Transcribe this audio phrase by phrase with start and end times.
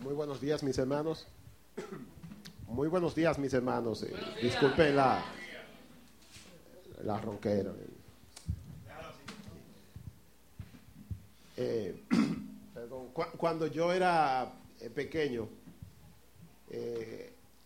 [0.00, 1.26] Muy buenos días, mis hermanos.
[2.68, 4.02] Muy buenos días, mis hermanos.
[4.02, 5.22] Eh, disculpen la,
[7.04, 7.70] la ronquera.
[11.56, 12.02] Eh,
[12.74, 14.50] perdón, cu- cuando yo era
[14.80, 15.46] eh, pequeño,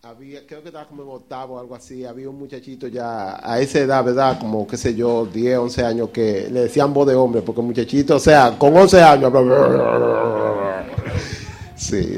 [0.03, 3.61] había, creo que estaba como en octavo o algo así, había un muchachito ya a
[3.61, 4.39] esa edad, ¿verdad?
[4.41, 8.17] Como, qué sé yo, 10, 11 años, que le decían voz de hombre, porque muchachito,
[8.17, 9.33] o sea, con 11 años,
[11.77, 12.17] sí.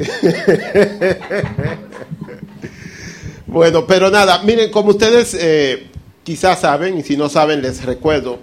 [3.47, 5.88] bueno, pero nada, miren, como ustedes eh,
[6.23, 8.41] quizás saben, y si no saben, les recuerdo,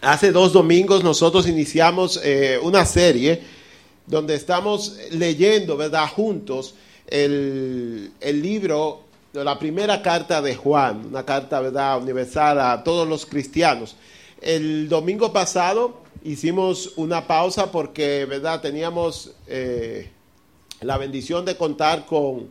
[0.00, 3.42] hace dos domingos nosotros iniciamos eh, una serie
[4.06, 6.74] donde estamos leyendo, ¿verdad?, juntos
[7.06, 13.26] el, el libro, la primera carta de Juan, una carta, ¿verdad?, universal a todos los
[13.26, 13.96] cristianos.
[14.40, 20.10] El domingo pasado hicimos una pausa porque, ¿verdad?, teníamos eh,
[20.80, 22.48] la bendición de contar con,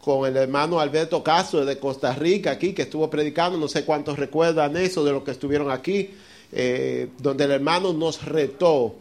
[0.00, 4.18] con el hermano Alberto Castro de Costa Rica aquí, que estuvo predicando, no sé cuántos
[4.18, 6.10] recuerdan eso de los que estuvieron aquí,
[6.52, 8.94] eh, donde el hermano nos retó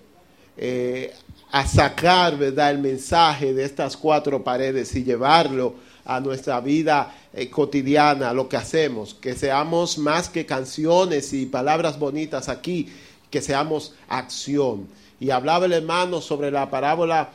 [0.57, 1.13] eh,
[1.51, 2.71] a sacar ¿verdad?
[2.71, 7.13] el mensaje de estas cuatro paredes y llevarlo a nuestra vida
[7.51, 12.87] cotidiana, lo que hacemos, que seamos más que canciones y palabras bonitas aquí,
[13.29, 14.87] que seamos acción.
[15.19, 17.31] Y hablaba el hermano sobre la parábola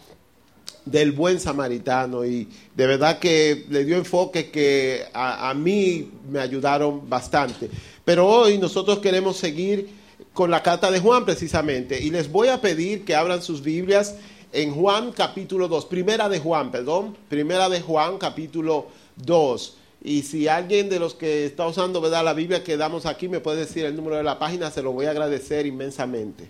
[0.85, 6.41] del buen samaritano y de verdad que le dio enfoque que a, a mí me
[6.41, 7.71] ayudaron bastante.
[8.05, 9.89] Pero hoy nosotros queremos seguir
[10.33, 14.17] con la carta de Juan precisamente y les voy a pedir que abran sus Biblias
[14.53, 19.77] en Juan capítulo 2, primera de Juan, perdón, primera de Juan capítulo 2.
[20.05, 22.25] Y si alguien de los que está usando ¿verdad?
[22.25, 24.91] la Biblia que damos aquí me puede decir el número de la página, se lo
[24.91, 26.49] voy a agradecer inmensamente.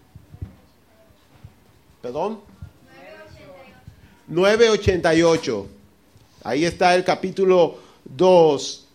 [2.01, 2.41] ¿Perdón?
[4.29, 5.67] 988.
[6.45, 8.87] Ahí está el capítulo 2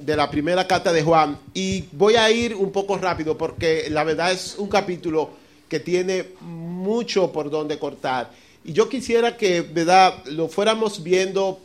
[0.00, 1.38] de la primera carta de Juan.
[1.54, 5.30] Y voy a ir un poco rápido porque la verdad es un capítulo
[5.68, 8.32] que tiene mucho por donde cortar.
[8.64, 11.60] Y yo quisiera que, ¿verdad?, lo fuéramos viendo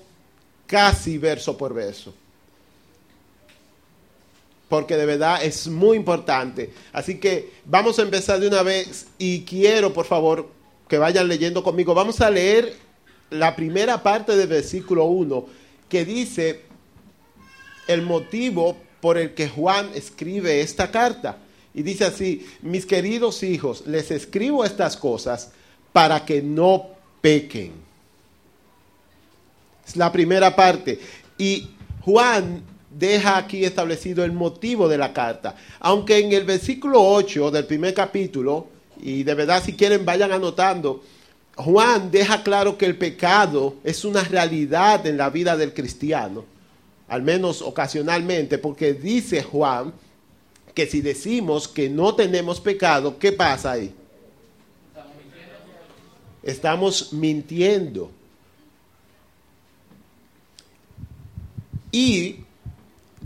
[0.67, 2.13] casi verso por verso.
[4.69, 6.73] Porque de verdad es muy importante.
[6.91, 10.49] Así que vamos a empezar de una vez y quiero, por favor,
[10.87, 11.93] que vayan leyendo conmigo.
[11.93, 12.75] Vamos a leer
[13.29, 15.45] la primera parte del versículo 1
[15.89, 16.61] que dice
[17.87, 21.37] el motivo por el que Juan escribe esta carta.
[21.73, 25.51] Y dice así, mis queridos hijos, les escribo estas cosas
[25.91, 26.87] para que no
[27.21, 27.73] pequen.
[29.85, 30.99] Es la primera parte.
[31.37, 31.69] Y
[32.01, 35.55] Juan deja aquí establecido el motivo de la carta.
[35.79, 38.67] Aunque en el versículo 8 del primer capítulo,
[39.01, 41.03] y de verdad si quieren vayan anotando,
[41.55, 46.45] Juan deja claro que el pecado es una realidad en la vida del cristiano,
[47.07, 49.93] al menos ocasionalmente, porque dice Juan
[50.73, 53.93] que si decimos que no tenemos pecado, ¿qué pasa ahí?
[56.41, 58.11] Estamos mintiendo.
[61.93, 62.37] Y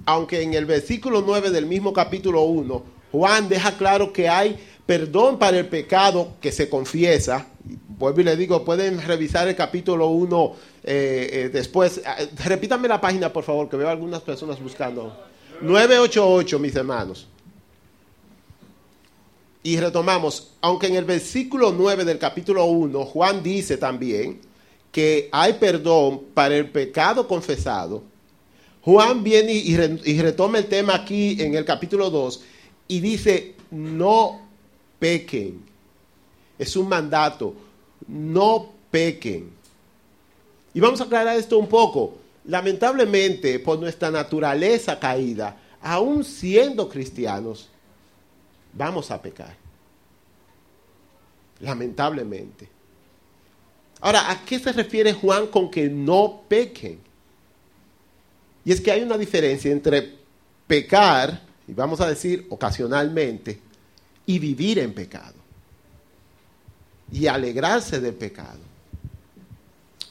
[0.05, 2.83] aunque en el versículo 9 del mismo capítulo 1,
[3.13, 7.47] Juan deja claro que hay perdón para el pecado que se confiesa.
[7.97, 11.99] Vuelvo y le digo, pueden revisar el capítulo 1 eh, eh, después.
[11.99, 15.17] Eh, repítame la página, por favor, que veo algunas personas buscando.
[15.61, 17.25] 988, mis hermanos.
[19.63, 24.41] Y retomamos, aunque en el versículo 9 del capítulo 1, Juan dice también
[24.91, 28.03] que hay perdón para el pecado confesado.
[28.87, 32.41] Juan viene y, re, y retoma el tema aquí en el capítulo 2
[32.87, 34.39] y dice, no
[34.97, 35.61] pequen.
[36.57, 37.53] Es un mandato,
[38.07, 39.51] no pequen.
[40.73, 42.15] Y vamos a aclarar esto un poco.
[42.45, 47.67] Lamentablemente, por nuestra naturaleza caída, aún siendo cristianos,
[48.71, 49.53] vamos a pecar.
[51.59, 52.69] Lamentablemente.
[53.99, 57.05] Ahora, ¿a qué se refiere Juan con que no pequen?
[58.67, 60.15] Y es que hay una diferencia entre
[60.67, 63.61] pecar, y vamos a decir ocasionalmente,
[64.25, 65.35] y vivir en pecado.
[67.09, 68.59] Y alegrarse del pecado.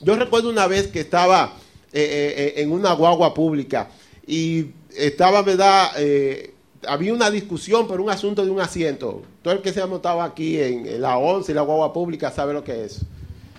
[0.01, 1.53] Yo recuerdo una vez que estaba
[1.93, 3.91] eh, eh, en una guagua pública
[4.27, 5.91] y estaba, ¿verdad?
[5.99, 6.55] Eh,
[6.89, 9.21] había una discusión por un asunto de un asiento.
[9.43, 12.31] Todo el que se ha montado aquí en, en la 11 y la guagua pública
[12.31, 13.01] sabe lo que es.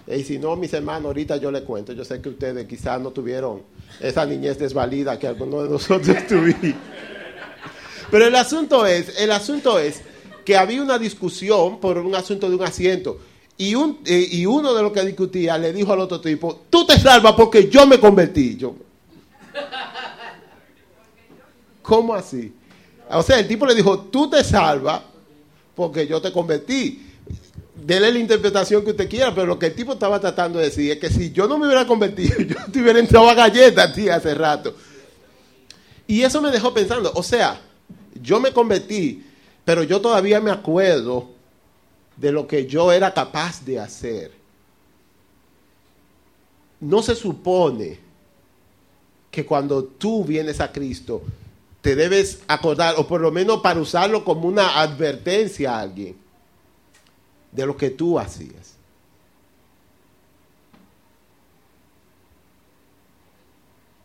[0.08, 1.94] Y si no, mis hermanos, ahorita yo les cuento.
[1.94, 3.62] Yo sé que ustedes quizás no tuvieron
[4.00, 6.76] esa niñez desvalida que algunos de nosotros tuvimos.
[8.10, 10.02] Pero el asunto es, el asunto es
[10.46, 13.20] que había una discusión por un asunto de un asiento.
[13.58, 16.86] Y, un, eh, y uno de los que discutía le dijo al otro tipo, tú
[16.86, 18.56] te salvas porque yo me convertí.
[18.56, 18.76] Yo,
[21.82, 22.54] ¿Cómo así?
[23.10, 25.02] O sea, el tipo le dijo, tú te salvas
[25.76, 27.07] porque yo te convertí.
[27.88, 30.92] Dele la interpretación que usted quiera, pero lo que el tipo estaba tratando de decir
[30.92, 34.10] es que si yo no me hubiera convertido, yo te hubiera entrado a galletas ti
[34.10, 34.76] hace rato.
[36.06, 37.62] Y eso me dejó pensando, o sea,
[38.22, 39.26] yo me convertí,
[39.64, 41.30] pero yo todavía me acuerdo
[42.18, 44.34] de lo que yo era capaz de hacer.
[46.82, 48.00] No se supone
[49.32, 51.22] que cuando tú vienes a Cristo,
[51.80, 56.27] te debes acordar, o por lo menos para usarlo como una advertencia a alguien,
[57.52, 58.76] de lo que tú hacías.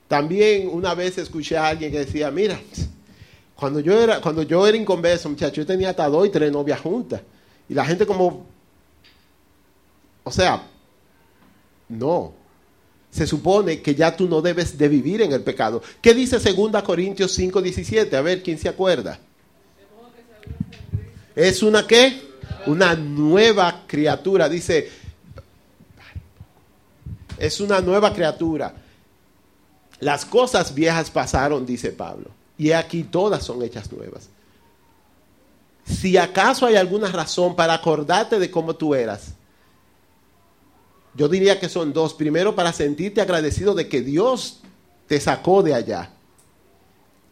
[0.09, 2.61] También una vez escuché a alguien que decía, mira,
[3.57, 6.81] cuando yo era, cuando yo era inconverso, muchacho, yo tenía hasta dos y tres novias
[6.81, 7.23] juntas.
[7.67, 8.45] Y la gente como,
[10.25, 10.67] o sea,
[11.89, 12.35] no.
[13.11, 15.83] Se supone que ya tú no debes de vivir en el pecado.
[16.01, 18.17] ¿Qué dice 2 Corintios 5, 17?
[18.17, 19.19] A ver, ¿quién se acuerda?
[21.35, 22.32] ¿Es una qué?
[22.67, 24.49] Una nueva criatura.
[24.49, 24.91] Dice,
[27.39, 28.75] es una nueva criatura.
[30.01, 32.31] Las cosas viejas pasaron, dice Pablo.
[32.59, 34.29] Y aquí todas son hechas nuevas.
[35.85, 39.35] Si acaso hay alguna razón para acordarte de cómo tú eras,
[41.15, 42.15] yo diría que son dos.
[42.15, 44.61] Primero, para sentirte agradecido de que Dios
[45.07, 46.11] te sacó de allá.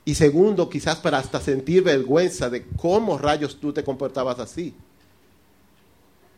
[0.05, 4.75] Y segundo, quizás para hasta sentir vergüenza de cómo rayos tú te comportabas así.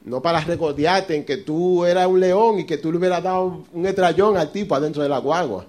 [0.04, 3.64] No para regodearte en que tú eras un león y que tú le hubieras dado
[3.72, 5.64] un estrellón al tipo adentro de la guagua.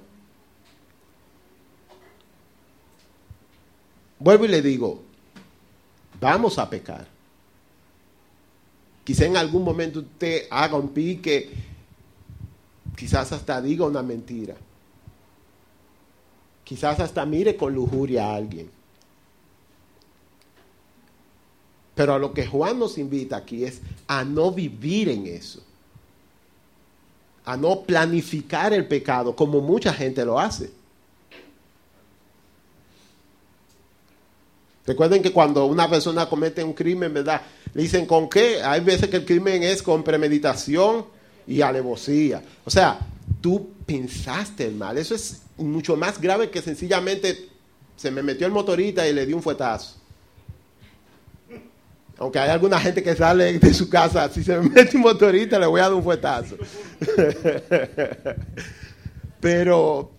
[4.18, 5.02] Vuelvo y le digo,
[6.20, 7.06] vamos a pecar.
[9.04, 11.52] Quizá en algún momento usted haga un pique,
[12.96, 14.56] quizás hasta diga una mentira.
[16.64, 18.72] Quizás hasta mire con lujuria a alguien.
[21.96, 25.62] Pero a lo que Juan nos invita aquí es a no vivir en eso.
[27.46, 30.72] A no planificar el pecado como mucha gente lo hace.
[34.86, 37.42] Recuerden que cuando una persona comete un crimen, ¿verdad?
[37.74, 38.62] Le dicen con qué.
[38.62, 41.06] Hay veces que el crimen es con premeditación
[41.48, 42.44] y alevosía.
[42.66, 43.00] O sea,
[43.40, 44.98] tú pensaste el mal.
[44.98, 47.50] Eso es mucho más grave que sencillamente
[47.96, 50.03] se me metió el motorista y le di un fuetazo.
[52.18, 55.60] Aunque hay alguna gente que sale de su casa, si se me mete un motorista
[55.60, 56.58] le voy a dar un fuetazo.
[59.40, 60.12] Pero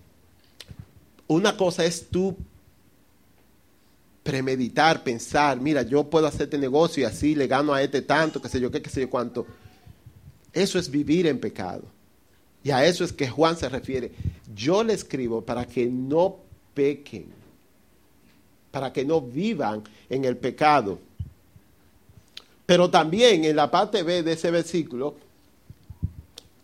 [1.27, 2.35] una cosa es tú
[4.23, 8.49] premeditar, pensar, mira, yo puedo hacerte negocio y así le gano a este tanto, qué
[8.49, 9.45] sé yo qué, qué sé yo cuánto.
[10.51, 11.83] Eso es vivir en pecado.
[12.63, 14.11] Y a eso es que Juan se refiere.
[14.55, 16.37] Yo le escribo para que no
[16.73, 17.27] pequen,
[18.71, 20.99] para que no vivan en el pecado.
[22.65, 25.15] Pero también en la parte B de ese versículo,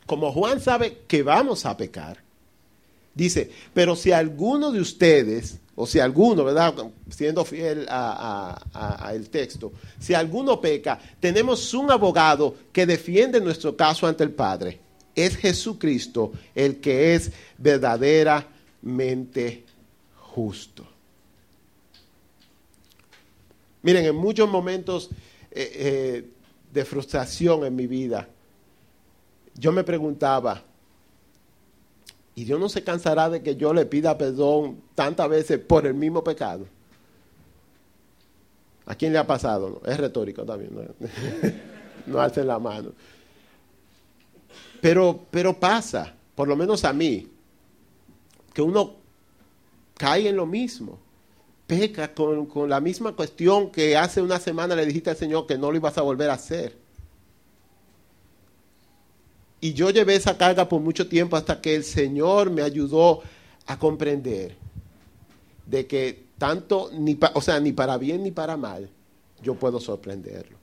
[0.06, 2.18] como Juan sabe que vamos a pecar,
[3.14, 6.74] dice, pero si alguno de ustedes o si alguno, ¿verdad?
[7.10, 14.24] Siendo fiel al texto, si alguno peca, tenemos un abogado que defiende nuestro caso ante
[14.24, 14.80] el Padre.
[15.16, 19.64] Es Jesucristo el que es verdaderamente
[20.16, 20.86] justo.
[23.82, 25.10] Miren, en muchos momentos
[25.52, 26.30] eh, eh,
[26.72, 28.28] de frustración en mi vida,
[29.56, 30.64] yo me preguntaba,
[32.36, 35.94] y Dios no se cansará de que yo le pida perdón tantas veces por el
[35.94, 36.66] mismo pecado.
[38.86, 39.82] ¿A quién le ha pasado?
[39.86, 40.72] Es retórico también.
[42.08, 42.92] No, no la mano.
[44.82, 47.30] Pero, pero pasa, por lo menos a mí,
[48.54, 48.96] que uno
[49.96, 50.98] cae en lo mismo.
[51.72, 55.58] Peca con, con la misma cuestión que hace una semana le dijiste al Señor que
[55.58, 56.76] no lo ibas a volver a hacer.
[59.62, 63.22] Y yo llevé esa carga por mucho tiempo hasta que el Señor me ayudó
[63.68, 64.58] a comprender
[65.66, 68.90] de que tanto, ni o sea, ni para bien ni para mal,
[69.42, 70.58] yo puedo sorprenderlo.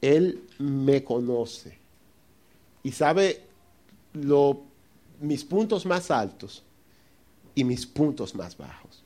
[0.00, 1.78] Él me conoce
[2.82, 3.44] y sabe
[4.14, 4.62] lo,
[5.20, 6.64] mis puntos más altos
[7.54, 9.02] y mis puntos más bajos.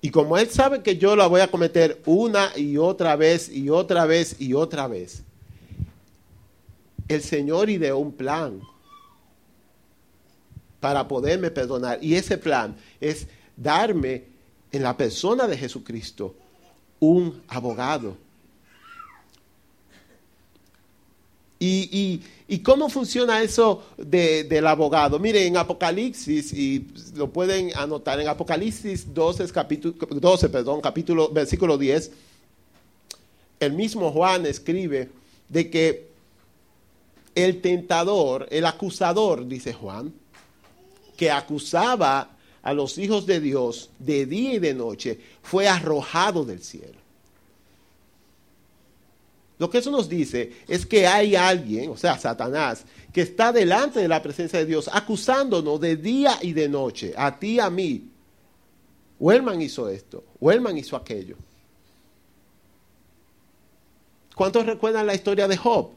[0.00, 3.70] Y como Él sabe que yo la voy a cometer una y otra vez y
[3.70, 5.22] otra vez y otra vez,
[7.08, 8.60] el Señor ideó un plan
[10.80, 11.98] para poderme perdonar.
[12.04, 14.24] Y ese plan es darme
[14.72, 16.34] en la persona de Jesucristo
[17.00, 18.16] un abogado
[21.66, 25.18] Y, cómo funciona eso del abogado?
[25.18, 31.78] Mire, en Apocalipsis, y lo pueden anotar, en Apocalipsis 12, capítulo, 12 perdón, capítulo, versículo
[31.78, 32.10] 10,
[33.60, 35.08] el mismo Juan escribe
[35.48, 36.08] de que
[37.34, 40.12] el tentador, el acusador, dice Juan,
[41.16, 46.62] que acusaba a los hijos de Dios de día y de noche, fue arrojado del
[46.62, 47.03] cielo.
[49.64, 53.98] Lo que eso nos dice es que hay alguien, o sea, Satanás, que está delante
[53.98, 58.10] de la presencia de Dios acusándonos de día y de noche, a ti, a mí.
[59.18, 61.38] Wellman hizo esto, Wellman hizo aquello.
[64.34, 65.92] ¿Cuántos recuerdan la historia de Job?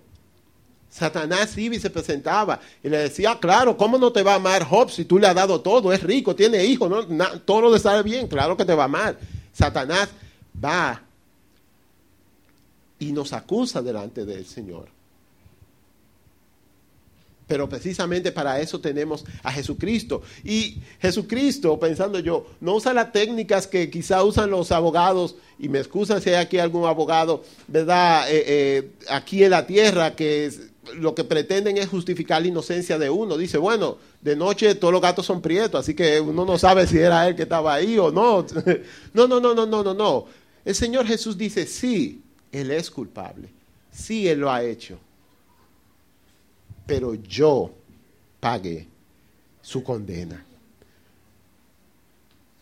[0.90, 4.64] Satanás iba y se presentaba y le decía, claro, ¿cómo no te va a amar
[4.64, 5.92] Job si tú le has dado todo?
[5.92, 7.06] Es rico, tiene hijos,
[7.44, 9.20] todo lo sale bien, claro que te va a amar.
[9.52, 10.08] Satanás
[10.64, 11.04] va
[13.00, 14.90] y nos acusa delante del Señor.
[17.48, 20.22] Pero precisamente para eso tenemos a Jesucristo.
[20.44, 25.80] Y Jesucristo, pensando yo, no usa las técnicas que quizá usan los abogados, y me
[25.80, 28.30] excusan si hay aquí algún abogado, ¿verdad?
[28.30, 30.52] Eh, eh, aquí en la tierra, que
[30.96, 33.38] lo que pretenden es justificar la inocencia de uno.
[33.38, 36.98] Dice, bueno, de noche todos los gatos son prietos, así que uno no sabe si
[36.98, 38.46] era él que estaba ahí o no.
[39.14, 40.26] No, no, no, no, no, no, no.
[40.66, 43.50] El Señor Jesús dice, sí, Él es culpable.
[43.92, 45.00] Sí, Él lo ha hecho
[46.88, 47.72] pero yo
[48.40, 48.88] pagué
[49.62, 50.44] su condena.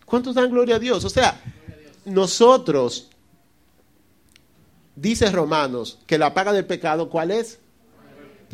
[0.04, 1.06] ¿Cuántos dan gloria a Dios?
[1.06, 1.40] O sea,
[2.06, 3.10] nosotros,
[4.96, 7.60] dice Romanos, que la paga del pecado, ¿cuál es?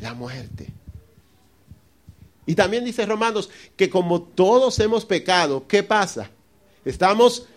[0.01, 0.67] La muerte.
[2.45, 6.29] Y también dice Romanos que como todos hemos pecado, ¿qué pasa?
[6.83, 7.47] Estamos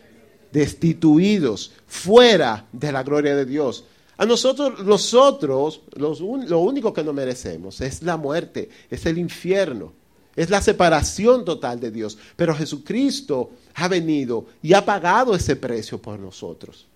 [0.54, 3.84] destituidos, fuera de la gloria de Dios.
[4.16, 9.92] A nosotros, nosotros, lo único que no merecemos es la muerte, es el infierno,
[10.36, 12.16] es la separación total de Dios.
[12.36, 16.86] Pero Jesucristo ha venido y ha pagado ese precio por nosotros.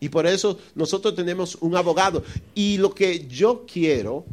[0.00, 2.24] Y por eso nosotros tenemos un abogado.
[2.52, 4.24] Y lo que yo quiero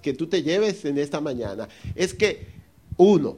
[0.00, 2.46] que tú te lleves en esta mañana es que,
[2.96, 3.36] uno,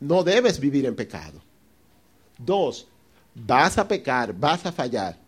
[0.00, 1.40] no debes vivir en pecado.
[2.44, 2.86] Dos,
[3.34, 5.18] vas a pecar, vas a fallar.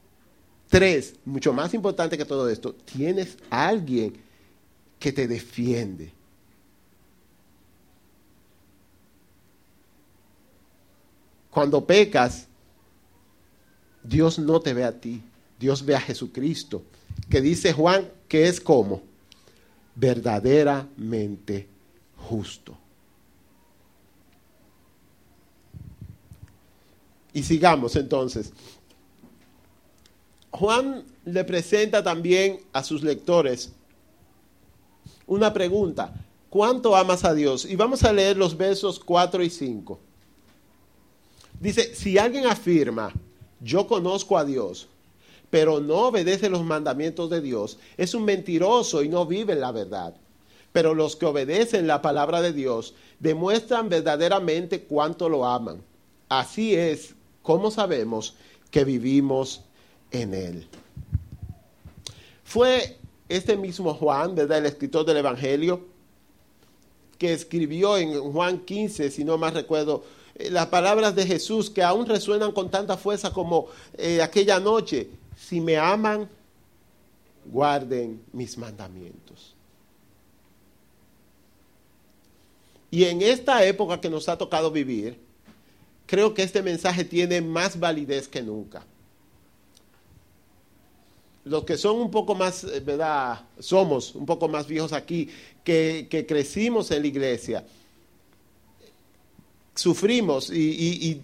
[0.68, 4.14] Tres, mucho más importante que todo esto, tienes alguien
[4.98, 6.12] que te defiende.
[11.50, 12.48] Cuando pecas,
[14.02, 15.22] Dios no te ve a ti,
[15.58, 16.82] Dios ve a Jesucristo,
[17.30, 19.02] que dice Juan que es como
[19.94, 21.68] verdaderamente
[22.16, 22.76] justo.
[27.34, 28.52] Y sigamos entonces.
[30.50, 33.72] Juan le presenta también a sus lectores
[35.26, 36.14] una pregunta.
[36.48, 37.64] ¿Cuánto amas a Dios?
[37.64, 39.98] Y vamos a leer los versos 4 y 5.
[41.58, 43.12] Dice, si alguien afirma,
[43.60, 44.86] yo conozco a Dios,
[45.50, 49.72] pero no obedece los mandamientos de Dios, es un mentiroso y no vive en la
[49.72, 50.14] verdad.
[50.70, 55.82] Pero los que obedecen la palabra de Dios demuestran verdaderamente cuánto lo aman.
[56.28, 57.14] Así es
[57.44, 58.34] como sabemos
[58.70, 59.60] que vivimos
[60.10, 60.66] en él.
[62.42, 62.96] Fue
[63.28, 64.58] este mismo Juan, ¿verdad?
[64.58, 65.84] El escritor del Evangelio,
[67.18, 70.04] que escribió en Juan 15, si no más recuerdo,
[70.36, 73.66] eh, las palabras de Jesús que aún resuenan con tanta fuerza como
[73.98, 75.10] eh, aquella noche.
[75.36, 76.26] Si me aman,
[77.44, 79.54] guarden mis mandamientos.
[82.90, 85.23] Y en esta época que nos ha tocado vivir,
[86.06, 88.84] creo que este mensaje tiene más validez que nunca
[91.44, 93.40] los que son un poco más, eh, ¿verdad?
[93.58, 95.28] Somos un poco más viejos aquí,
[95.62, 97.64] que, crecimos en la iglesia,
[99.74, 101.22] sufrimos y,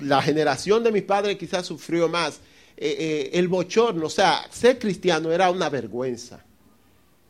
[0.00, 2.40] la generación de mis padres quizás sufrió más.
[2.76, 6.44] Eh, eh, el bochorno, o sea, ser cristiano era una vergüenza.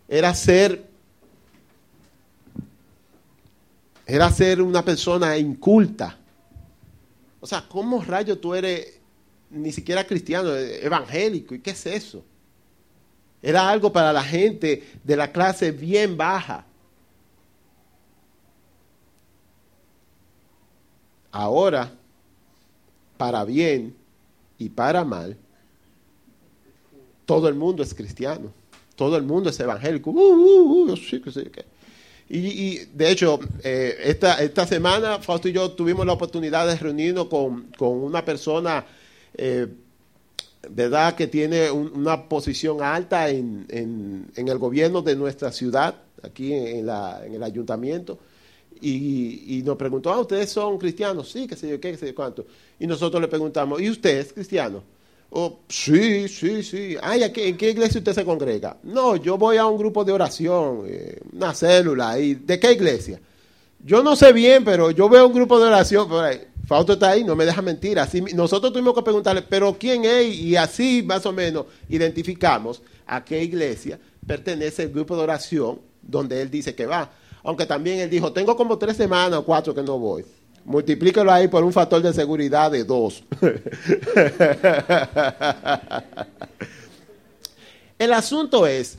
[0.09, 0.87] Era ser,
[4.07, 6.19] era ser una persona inculta.
[7.45, 9.03] O sea, ¿cómo rayo tú eres
[9.51, 11.55] ni siquiera cristiano, evangélico.
[11.55, 12.25] ¿Y qué es eso?
[13.43, 16.65] Era algo para la gente de la clase bien baja.
[21.31, 21.93] Ahora,
[23.19, 23.95] para bien
[24.57, 25.37] y para mal,
[27.27, 28.53] todo el mundo es cristiano.
[28.97, 30.11] Todo el mundo es evangélico.
[30.11, 30.97] Uh, uh, uh,
[32.29, 37.27] y, de hecho, eh, esta, esta semana Fausto y yo tuvimos la oportunidad de reunirnos
[37.27, 38.85] con, con una persona
[39.35, 39.67] eh,
[40.71, 41.15] ¿verdad?
[41.15, 47.25] Que tiene una posición alta en, en, el gobierno de nuestra ciudad, aquí en, la,
[47.25, 48.19] en el ayuntamiento.
[48.81, 51.31] Y, y, nos preguntó, ah, ¿ustedes son cristianos?
[51.31, 52.47] Sí, qué sé yo, qué, qué sé yo, cuánto.
[52.79, 54.83] Y nosotros le preguntamos, ¿y usted es cristiano?
[55.31, 56.97] Oh, sí, sí, sí.
[57.03, 58.77] Ay, ¿en qué iglesia usted se congrega?
[58.85, 62.19] No, yo voy a un grupo de oración, eh, una célula.
[62.19, 63.21] ¿Y de qué iglesia?
[63.85, 66.09] Yo no sé bien, pero yo veo un grupo de oración.
[66.67, 67.99] Fausto está ahí, no me deja mentir.
[67.99, 70.35] Así, nosotros tuvimos que preguntarle, ¿pero quién es?
[70.35, 76.41] Y así más o menos identificamos a qué iglesia pertenece el grupo de oración donde
[76.41, 77.11] él dice que va.
[77.43, 80.25] Aunque también él dijo, tengo como tres semanas o cuatro que no voy.
[80.65, 83.23] Multiplíquelo ahí por un factor de seguridad de dos.
[87.99, 88.99] El asunto es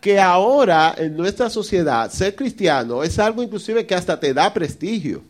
[0.00, 5.22] que ahora en nuestra sociedad ser cristiano es algo inclusive que hasta te da prestigio.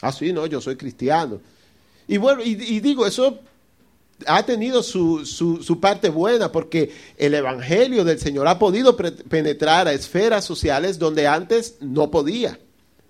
[0.00, 1.40] Ah, sí, no, yo soy cristiano.
[2.06, 3.40] Y bueno, y, digo, eso
[4.26, 9.92] ha tenido su, su, parte buena porque el Evangelio del Señor ha podido penetrar a
[9.92, 12.58] esferas sociales donde antes no podía.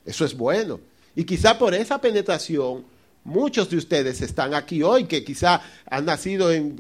[0.04, 0.80] Eso es bueno.
[1.18, 2.84] Y quizá por esa penetración,
[3.24, 5.60] muchos de ustedes están aquí hoy, que quizá
[5.90, 6.76] han nacido en,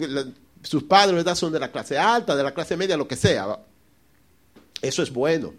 [0.62, 3.58] sus padres son de la clase alta, de la clase media, lo que sea.
[4.80, 5.54] Eso es bueno.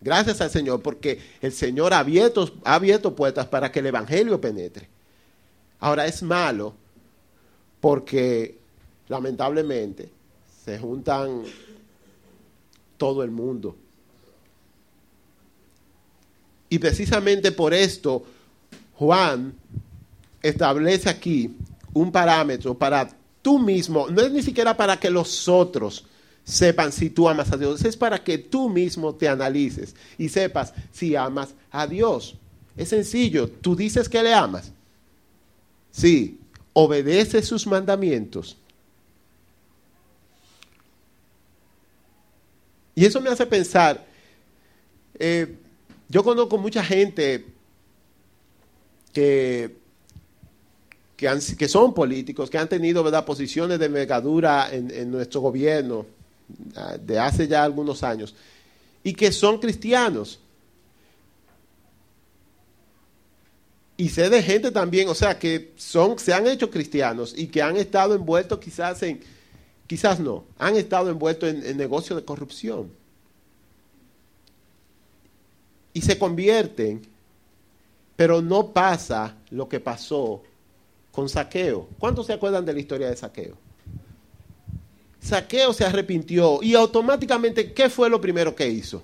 [0.00, 4.40] Gracias al Señor, porque el Señor ha abierto, ha abierto puertas para que el Evangelio
[4.40, 4.88] penetre.
[5.78, 6.74] Ahora es malo
[7.80, 8.58] porque
[9.06, 10.10] lamentablemente
[10.64, 11.44] se juntan
[12.96, 13.76] todo el mundo
[16.74, 18.24] y precisamente por esto,
[18.94, 19.54] Juan
[20.42, 21.54] establece aquí
[21.92, 23.08] un parámetro para
[23.40, 26.04] tú mismo, no es ni siquiera para que los otros
[26.42, 30.74] sepan si tú amas a Dios, es para que tú mismo te analices y sepas
[30.90, 32.34] si amas a Dios.
[32.76, 34.72] Es sencillo, tú dices que le amas.
[35.92, 36.40] Sí,
[36.72, 38.56] obedece sus mandamientos.
[42.96, 44.04] Y eso me hace pensar,
[45.20, 45.56] eh,
[46.08, 47.46] yo conozco mucha gente
[49.12, 49.76] que,
[51.16, 53.24] que, son políticos, que han tenido ¿verdad?
[53.24, 56.06] posiciones de megadura en, nuestro gobierno
[56.76, 58.34] ah, de hace ya algunos años
[59.02, 60.40] y que son cristianos.
[63.96, 67.62] Y sé de gente también, o sea, que son, se han hecho cristianos y que
[67.62, 69.20] han estado envueltos quizás en,
[69.86, 72.90] quizás no, han estado envueltos en, en negocios de corrupción
[75.94, 77.00] y se convierten,
[78.16, 80.42] pero no pasa lo que pasó
[81.12, 81.88] con Saqueo.
[81.98, 83.56] ¿Cuántos se acuerdan de la historia de Saqueo?
[85.20, 89.02] Saqueo se arrepintió y automáticamente, ¿qué fue lo primero que hizo?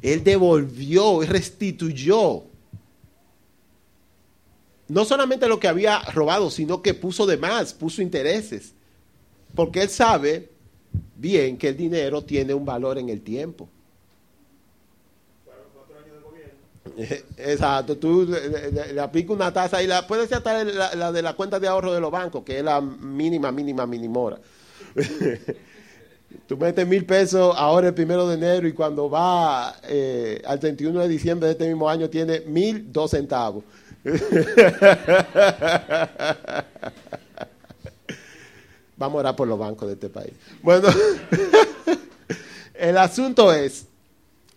[0.00, 2.44] Él devolvió, restituyó.
[4.88, 8.72] No solamente lo que había robado, sino que puso de más, puso intereses.
[9.54, 10.50] Porque él sabe
[11.16, 13.68] bien que el dinero tiene un valor en el tiempo.
[17.36, 21.60] Exacto, tú le, aplicas una tasa y la puedes ser hasta la, de la cuenta
[21.60, 24.38] de ahorro de los bancos, que es la mínima, mínima, minimora.
[26.46, 31.00] tú metes mil pesos ahora el primero de enero y cuando va eh, al 31
[31.00, 33.64] de diciembre de este mismo año tiene mil dos centavos.
[38.96, 40.32] Vamos a orar por los bancos de este país.
[40.62, 40.88] Bueno,
[42.74, 43.86] el asunto es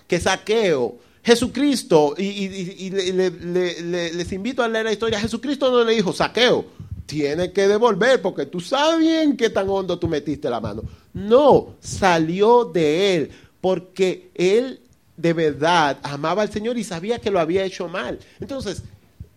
[0.07, 6.67] que saqueo Jesucristo, y, les invito a leer la historia, Jesucristo no le dijo, saqueo,
[7.07, 10.83] tiene que devolver porque tú sabes bien qué tan hondo tú metiste la mano.
[11.15, 14.79] No, salió de él porque él
[15.17, 18.19] de verdad amaba al Señor y sabía que lo había hecho mal.
[18.39, 18.83] Entonces,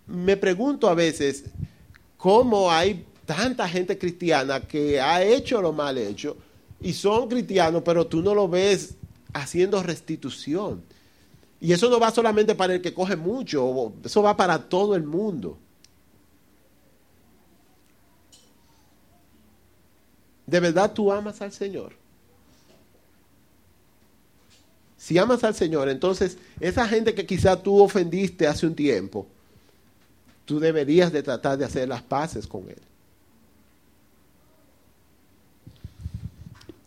[0.06, 1.44] me pregunto a veces
[2.18, 6.36] cómo hay tanta gente cristiana que ha hecho lo mal hecho
[6.82, 8.94] y son cristianos, pero tú no lo ves
[9.32, 10.82] haciendo restitución.
[11.60, 15.02] Y eso no va solamente para el que coge mucho, eso va para todo el
[15.02, 15.58] mundo.
[20.46, 21.92] ¿De verdad tú amas al Señor?
[24.96, 29.26] Si amas al Señor, entonces esa gente que quizá tú ofendiste hace un tiempo,
[30.44, 32.80] tú deberías de tratar de hacer las paces con Él.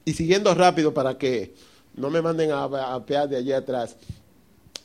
[0.06, 1.54] Y siguiendo rápido para que
[1.96, 3.96] no me manden a, a de allí atrás.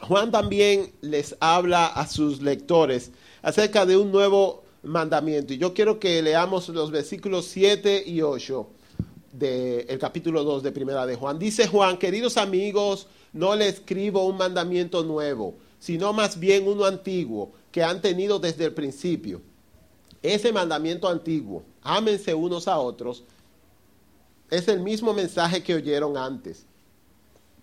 [0.00, 3.10] Juan también les habla a sus lectores
[3.42, 5.54] acerca de un nuevo mandamiento.
[5.54, 8.68] Y yo quiero que leamos los versículos 7 y 8
[9.32, 11.38] del capítulo 2 de Primera de Juan.
[11.38, 17.52] Dice Juan, queridos amigos, no le escribo un mandamiento nuevo, sino más bien uno antiguo
[17.70, 19.42] que han tenido desde el principio.
[20.22, 23.24] Ese mandamiento antiguo, ámense unos a otros,
[24.50, 26.64] es el mismo mensaje que oyeron antes.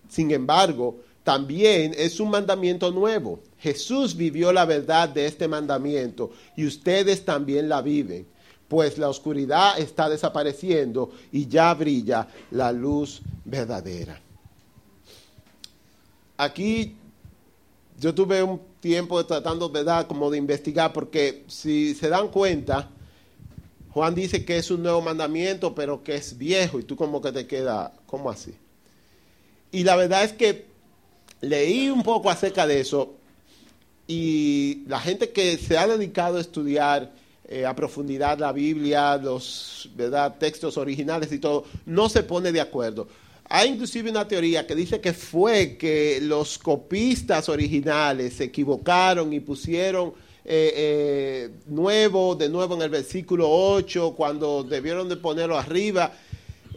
[0.08, 3.40] Sin embargo, también es un mandamiento nuevo.
[3.58, 8.26] Jesús vivió la verdad de este mandamiento y ustedes también la viven,
[8.68, 14.20] pues la oscuridad está desapareciendo y ya brilla la luz verdadera.
[16.36, 16.94] Aquí
[17.98, 22.90] yo tuve un tiempo tratando, ¿verdad?, como de investigar, porque si se dan cuenta,
[23.92, 27.32] Juan dice que es un nuevo mandamiento, pero que es viejo, y tú como que
[27.32, 28.54] te queda, ¿cómo así?
[29.70, 30.73] Y la verdad es que
[31.44, 33.14] leí un poco acerca de eso,
[34.06, 37.12] y la gente que se ha dedicado a estudiar
[37.48, 39.90] eh, a profundidad la Biblia, los
[40.38, 43.08] textos originales y todo, no se pone de acuerdo.
[43.48, 49.40] Hay inclusive una teoría que dice que fue que los copistas originales se equivocaron y
[49.40, 50.14] pusieron
[50.46, 56.12] eh, eh, nuevo, de nuevo en el versículo 8, cuando debieron de ponerlo arriba.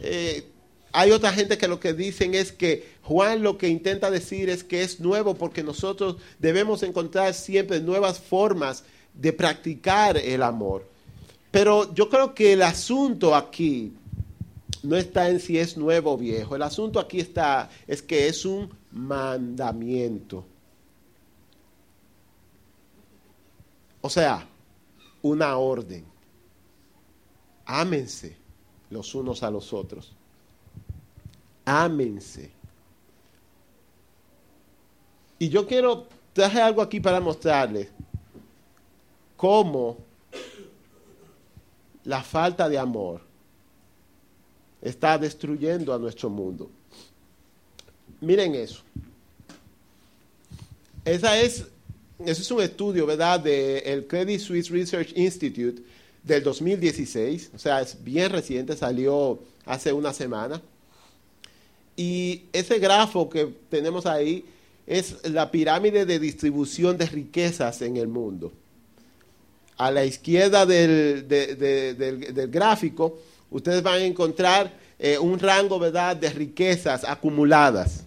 [0.00, 0.44] Eh,
[0.92, 4.64] hay otra gente que lo que dicen es que Juan lo que intenta decir es
[4.64, 10.86] que es nuevo porque nosotros debemos encontrar siempre nuevas formas de practicar el amor.
[11.50, 13.92] Pero yo creo que el asunto aquí
[14.82, 16.56] no está en si es nuevo o viejo.
[16.56, 20.44] El asunto aquí está, es que es un mandamiento.
[24.00, 24.46] O sea,
[25.22, 26.04] una orden.
[27.64, 28.36] Ámense
[28.90, 30.14] los unos a los otros.
[31.68, 32.50] Ámense.
[35.38, 37.88] Y yo quiero, traje algo aquí para mostrarles
[39.36, 39.98] cómo
[42.04, 43.20] la falta de amor
[44.80, 46.70] está destruyendo a nuestro mundo.
[48.22, 48.80] Miren eso.
[51.04, 51.66] Esa es,
[52.20, 55.82] ese es un estudio, ¿verdad?, del Credit Suisse Research Institute
[56.22, 60.62] del 2016, o sea, es bien reciente, salió hace una semana.
[61.98, 64.44] Y ese grafo que tenemos ahí
[64.86, 68.52] es la pirámide de distribución de riquezas en el mundo.
[69.76, 71.26] A la izquierda del,
[72.52, 73.18] gráfico
[73.50, 78.04] ustedes van a encontrar eh, un rango de riquezas acumuladas.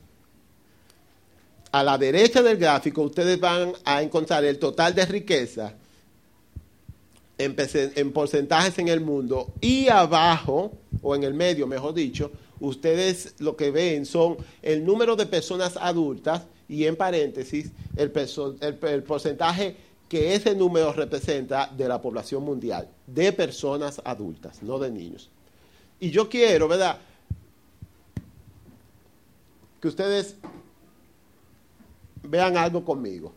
[1.73, 5.73] A la derecha del gráfico ustedes van a encontrar el total de riqueza
[7.37, 13.35] en, en porcentajes en el mundo y abajo, o en el medio mejor dicho, ustedes
[13.39, 18.11] lo que ven son el número de personas adultas y en paréntesis el,
[19.03, 19.75] porcentaje
[20.07, 25.29] que ese número representa de la población mundial, de personas adultas, no de niños.
[25.99, 26.97] Y yo quiero, ¿verdad?
[29.81, 30.35] Que ustedes
[32.23, 33.33] vean algo conmigo.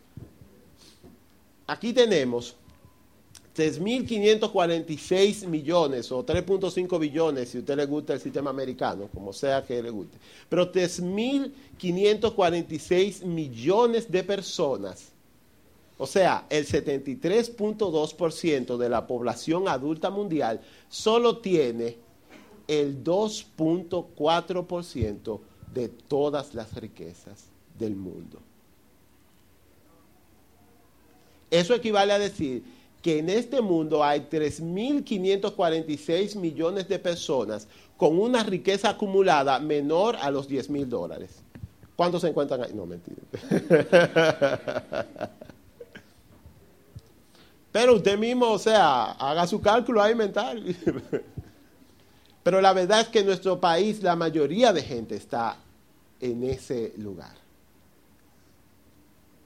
[1.66, 2.56] Aquí tenemos
[3.56, 9.64] 3.546 millones o 3.5 billones, si a usted le gusta el sistema americano, como sea
[9.64, 10.18] que le guste.
[10.48, 15.14] Pero 3.546 millones de personas
[15.96, 21.96] o sea, el 73.2% de la población adulta mundial solo tiene
[22.66, 25.40] el 2.4%
[25.72, 27.44] de todas las riquezas
[27.78, 28.40] del mundo.
[31.50, 32.64] Eso equivale a decir
[33.04, 40.30] que en este mundo hay 3.546 millones de personas con una riqueza acumulada menor a
[40.30, 41.42] los 10 mil dólares.
[41.96, 42.72] ¿Cuántos se encuentran ahí?
[42.72, 43.18] No, mentira.
[47.72, 50.64] Pero usted mismo, o sea, haga su cálculo ahí mental.
[52.42, 55.58] Pero la verdad es que en nuestro país la mayoría de gente está
[56.22, 57.43] en ese lugar.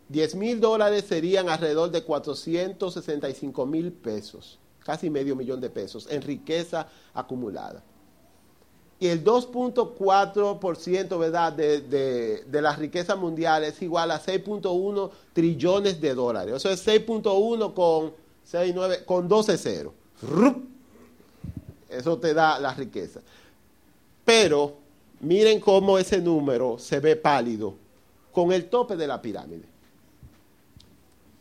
[0.09, 6.23] 10 mil dólares serían alrededor de 465 mil pesos, casi medio millón de pesos, en
[6.23, 7.83] riqueza acumulada.
[9.01, 11.53] Y el 2.4% ¿verdad?
[11.53, 16.55] De, de, de la riqueza mundial es igual a 6.1 trillones de dólares.
[16.57, 18.13] Eso es 6.1 con
[18.45, 19.93] 6, con 12 ceros.
[21.89, 23.21] Eso te da la riqueza.
[24.25, 24.75] Pero
[25.21, 27.75] miren cómo ese número se ve pálido
[28.33, 29.68] con el tope de la pirámide.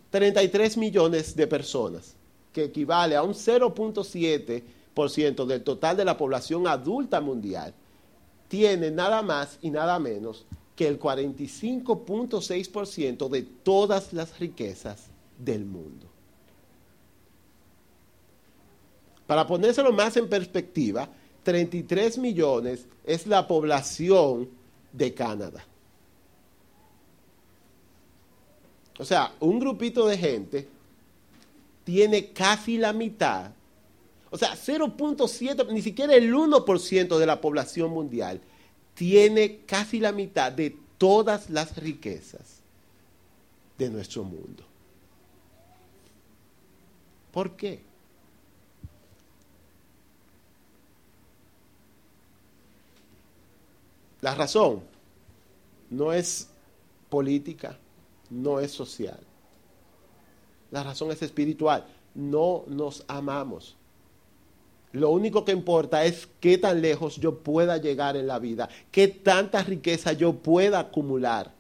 [0.10, 2.16] 33 millones de personas,
[2.54, 4.64] que equivale a un 0.7
[5.46, 7.74] del total de la población adulta mundial
[8.48, 15.06] tiene nada más y nada menos que el 45.6% de todas las riquezas
[15.38, 16.08] del mundo.
[19.26, 21.10] Para ponérselo más en perspectiva,
[21.44, 24.50] 33 millones es la población
[24.94, 25.66] de Canadá.
[28.98, 30.68] O sea, un grupito de gente
[31.84, 33.52] tiene casi la mitad
[34.30, 38.42] O sea, 0.7, ni siquiera el 1% de la población mundial
[38.94, 42.62] tiene casi la mitad de todas las riquezas
[43.78, 44.64] de nuestro mundo.
[47.32, 47.80] ¿Por qué?
[54.22, 54.82] La razón
[55.92, 56.50] no es
[57.10, 57.78] política,
[58.30, 59.20] no es social.
[60.72, 61.86] La razón es espiritual.
[62.14, 63.76] No nos amamos.
[64.92, 69.08] Lo único que importa es qué tan lejos yo pueda llegar en la vida, qué
[69.08, 71.52] tanta riqueza yo pueda acumular.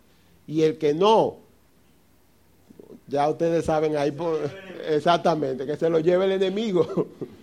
[0.47, 1.37] Y el que no,
[3.07, 4.15] ya ustedes saben ahí,
[4.87, 7.07] exactamente, que se lo lleve el enemigo.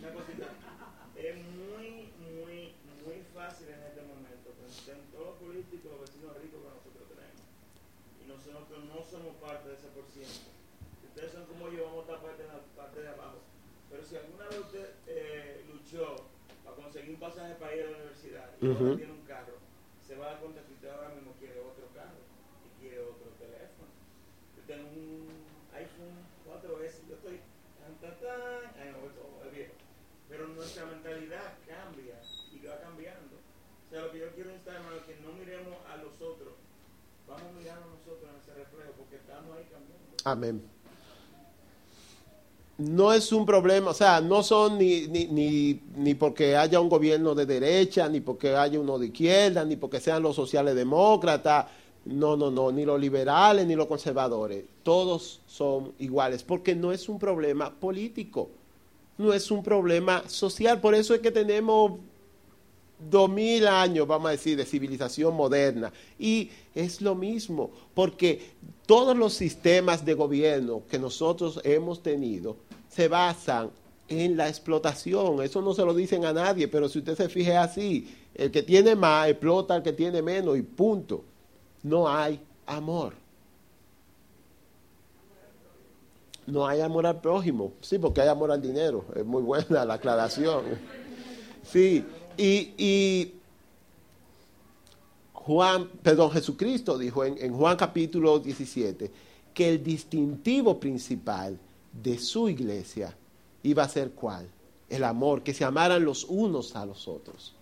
[18.73, 19.61] tiene un carro,
[20.01, 22.17] se va a dar cuenta que usted ahora mismo quiere otro carro
[22.65, 23.93] y quiere otro teléfono.
[24.57, 25.29] Yo tengo un
[25.77, 26.17] iPhone
[26.49, 27.41] 4S, yo estoy
[27.77, 28.89] tan, tan, tan,
[29.45, 29.75] es viejo.
[30.29, 32.17] Pero nuestra mentalidad cambia
[32.53, 33.37] y va cambiando.
[33.37, 36.55] O sea, lo que yo quiero instar, hermano, es que no miremos a los otros,
[37.29, 40.17] vamos a mirar a nosotros en ese reflejo, porque estamos ahí cambiando.
[40.25, 40.74] Amén
[42.79, 46.89] no es un problema, o sea, no son ni, ni, ni, ni, porque haya un
[46.89, 51.67] gobierno de derecha, ni porque haya uno de izquierda, ni porque sean los sociales demócratas,
[52.05, 57.09] no, no, no, ni los liberales, ni los conservadores, todos son iguales, porque no es
[57.09, 58.51] un problema político,
[59.19, 61.93] no es un problema social, por eso es que tenemos
[63.11, 65.93] dos mil años, vamos a decir, de civilización moderna.
[66.19, 68.53] Y es lo mismo, porque
[68.87, 72.57] todos los sistemas de gobierno que nosotros hemos tenido
[72.89, 73.71] se basan
[74.09, 75.43] en la explotación.
[75.43, 78.63] Eso no se lo dicen a nadie, pero si usted se fije así, el que
[78.63, 81.25] tiene más explota al que tiene menos y punto.
[81.83, 83.15] No hay amor.
[86.47, 87.73] No hay amor al prójimo.
[87.81, 89.05] Sí, porque hay amor al dinero.
[89.15, 90.65] Es muy buena la aclaración.
[91.63, 92.05] Sí,
[92.39, 93.35] y,
[95.33, 99.11] Juan, perdón, Jesucristo dijo en, Juan capítulo 17
[99.53, 101.59] que el distintivo principal
[101.93, 103.17] de su iglesia
[103.63, 104.49] iba a ser cuál?
[104.89, 107.55] El amor, que se amaran los unos a los otros.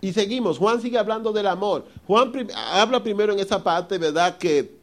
[0.00, 1.86] Y seguimos, Juan sigue hablando del amor.
[2.06, 4.38] Juan habla primero en esa parte, ¿verdad?
[4.38, 4.80] Que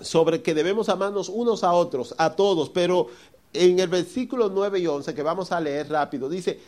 [0.00, 3.08] sobre que debemos amarnos unos a otros, a todos, pero
[3.52, 6.60] en el versículo 9 y 11, que vamos a leer rápido, dice,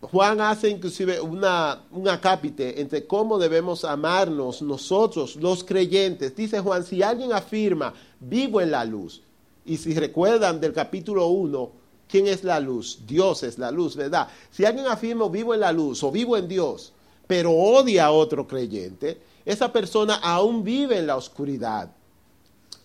[0.00, 6.36] Juan hace inclusive un acápite entre cómo debemos amarnos nosotros, los creyentes.
[6.36, 9.22] Dice Juan, si alguien afirma, vivo en la luz,
[9.64, 11.72] y si recuerdan del capítulo 1,
[12.08, 13.00] ¿quién es la luz?
[13.06, 14.28] Dios es la luz, ¿verdad?
[14.50, 16.92] Si alguien afirma, vivo en la luz o vivo en Dios,
[17.26, 21.90] pero odia a otro creyente, esa persona aún vive en la oscuridad.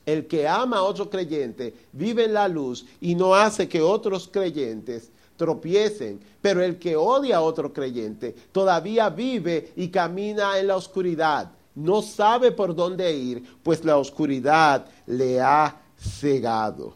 [0.06, 4.30] El que ama a otro creyente vive en la luz y no hace que otros
[4.32, 6.20] creyentes tropiecen.
[6.42, 11.52] Pero el que odia a otro creyente todavía vive y camina en la oscuridad.
[11.76, 16.96] No sabe por dónde ir, pues la oscuridad le ha cegado.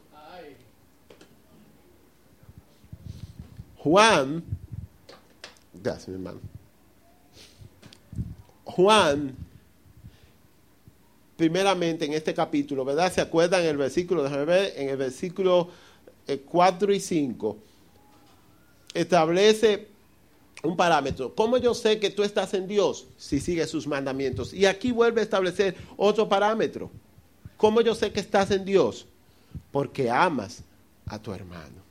[3.78, 4.44] Juan,
[5.74, 6.40] gracias mi hermano.
[8.66, 9.47] Juan
[11.38, 13.14] primeramente en este capítulo, ¿verdad?
[13.14, 15.70] ¿Se acuerdan el versículo, déjame ver, en el versículo
[16.46, 17.58] 4 eh, y 5,
[18.94, 19.88] establece
[20.64, 21.34] un parámetro.
[21.36, 23.08] ¿Cómo yo sé que tú estás en Dios?
[23.18, 24.54] Si sigues sus mandamientos.
[24.54, 26.90] Y aquí vuelve a establecer otro parámetro.
[27.56, 29.06] ¿Cómo yo sé que estás en Dios?
[29.72, 30.64] Porque amas
[31.06, 31.87] a tu hermano.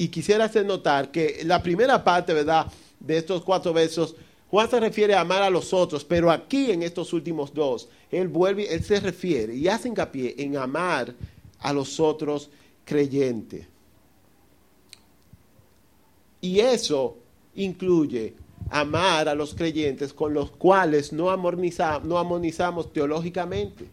[0.00, 4.16] Y quisiera hacer notar que la primera parte, ¿verdad?, de estos cuatro versos,
[4.48, 8.28] Juan se refiere a amar a los otros, pero aquí en estos últimos dos, él
[8.28, 11.14] vuelve, él se refiere y hace hincapié en amar
[11.58, 12.48] a los otros
[12.86, 13.66] creyentes.
[16.40, 17.18] Y eso
[17.54, 18.32] incluye
[18.70, 23.84] amar a los creyentes con los cuales no, no amonizamos teológicamente.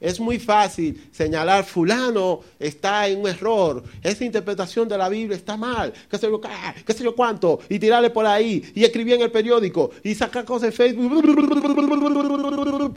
[0.00, 5.56] Es muy fácil señalar, fulano está en un error, esa interpretación de la Biblia está
[5.56, 9.22] mal, qué sé yo, qué sé yo cuánto, y tirarle por ahí, y escribir en
[9.22, 12.96] el periódico, y sacar cosas en Facebook.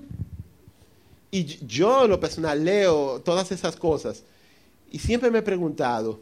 [1.32, 4.24] Y yo en lo personal leo todas esas cosas,
[4.92, 6.20] y siempre me he preguntado,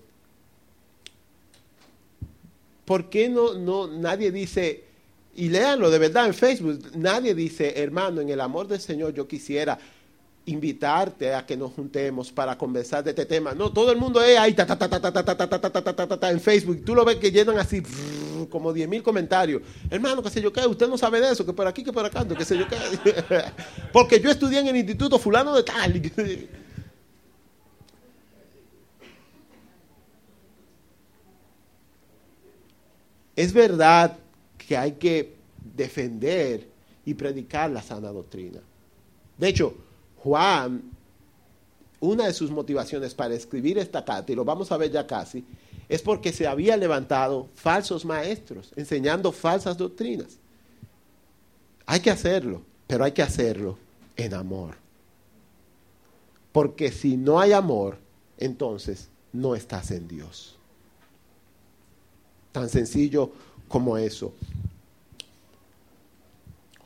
[2.86, 4.86] ¿por qué no, no nadie dice,
[5.36, 6.80] Y léanlo de verdad en Facebook.
[6.96, 9.80] Nadie dice, hermano, en el amor del Señor yo quisiera
[10.50, 13.54] invitarte a que nos juntemos para conversar de este tema.
[13.54, 14.56] No, todo el mundo es ahí
[16.32, 16.84] en Facebook.
[16.84, 17.84] Tú lo ves que llenan así
[18.50, 19.62] como 10 mil comentarios.
[19.90, 22.06] Hermano, qué sé yo qué, usted no sabe de eso, que por aquí, que por
[22.06, 22.78] acá, qué sé yo qué.
[23.94, 26.02] Porque yo estudié en el instituto fulano de tal.
[33.36, 34.18] Es verdad
[34.58, 35.36] que hay que
[35.76, 36.68] defender
[37.06, 38.60] y predicar la sana doctrina.
[39.38, 39.74] De hecho,
[40.24, 40.84] Juan,
[42.00, 45.46] una de sus motivaciones para escribir esta carta, y lo vamos a ver ya casi,
[45.88, 50.38] es porque se habían levantado falsos maestros enseñando falsas doctrinas.
[51.86, 53.78] Hay que hacerlo, pero hay que hacerlo
[54.16, 54.76] en amor.
[56.52, 57.98] Porque si no hay amor,
[58.38, 60.56] entonces no estás en Dios.
[62.52, 63.32] Tan sencillo
[63.68, 64.34] como eso.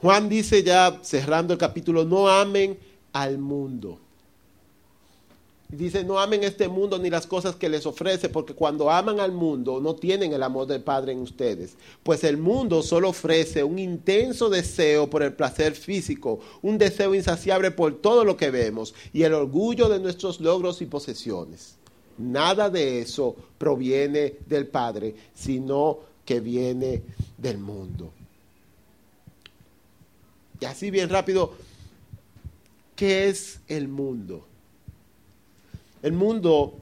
[0.01, 2.77] Juan dice ya cerrando el capítulo, no amen
[3.13, 3.99] al mundo.
[5.69, 9.31] Dice, no amen este mundo ni las cosas que les ofrece, porque cuando aman al
[9.31, 11.75] mundo no tienen el amor del Padre en ustedes.
[12.03, 17.71] Pues el mundo solo ofrece un intenso deseo por el placer físico, un deseo insaciable
[17.71, 21.77] por todo lo que vemos y el orgullo de nuestros logros y posesiones.
[22.19, 27.01] Nada de eso proviene del Padre, sino que viene
[27.37, 28.11] del mundo.
[30.59, 31.53] Y así bien rápido,
[32.95, 34.45] ¿qué es el mundo?
[36.01, 36.75] El mundo,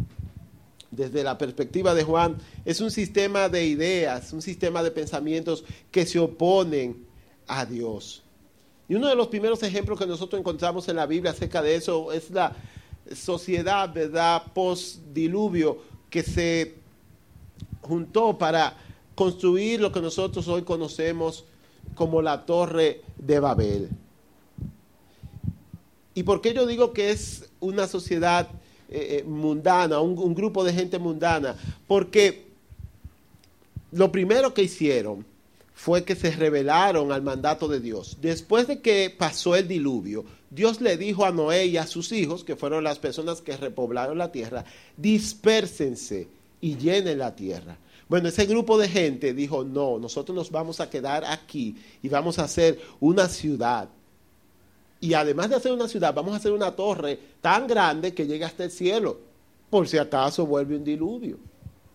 [0.89, 6.05] desde la perspectiva de Juan, es un sistema de ideas, un sistema de pensamientos que
[6.05, 7.05] se oponen
[7.47, 8.23] a Dios.
[8.89, 12.11] Y uno de los primeros ejemplos que nosotros encontramos en la Biblia acerca de eso
[12.11, 12.55] es la
[13.15, 15.77] sociedad, ¿verdad?, post-diluvio
[16.09, 16.75] que se
[17.81, 18.75] juntó para
[19.15, 21.45] construir lo que nosotros hoy conocemos
[21.95, 23.89] como la torre de Babel.
[26.13, 28.49] ¿Y por qué yo digo que es una sociedad
[28.89, 31.55] eh, eh, mundana, un, un grupo de gente mundana?
[31.87, 32.45] Porque
[33.91, 35.25] lo primero que hicieron
[35.73, 38.17] fue que se rebelaron al mandato de Dios.
[38.21, 42.43] Después de que pasó el diluvio, Dios le dijo a Noé y a sus hijos,
[42.43, 44.65] que fueron las personas que repoblaron la tierra,
[44.97, 46.27] dispérsense
[46.59, 47.77] y llenen la tierra.
[48.09, 52.37] Bueno, ese grupo de gente dijo, no, nosotros nos vamos a quedar aquí y vamos
[52.37, 53.89] a hacer una ciudad.
[55.01, 58.45] Y además de hacer una ciudad, vamos a hacer una torre tan grande que llegue
[58.45, 59.17] hasta el cielo,
[59.69, 61.37] por si acaso vuelve un diluvio.